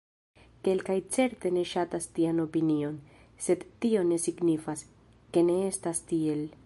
Kelkaj 0.67 0.95
certe 1.17 1.51
ne 1.57 1.65
ŝatas 1.71 2.07
tian 2.15 2.41
opinion, 2.45 2.97
sed 3.49 3.67
tio 3.85 4.03
ne 4.13 4.19
signifas, 4.25 4.85
ke 5.37 5.45
ne 5.51 5.59
estas 5.71 6.03
tiel. 6.15 6.47